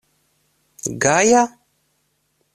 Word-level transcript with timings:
Gaja? 1.03 1.43